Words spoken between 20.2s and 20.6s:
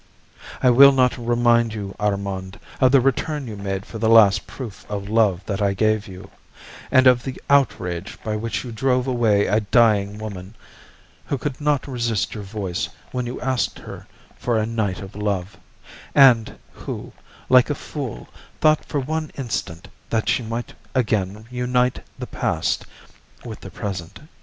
she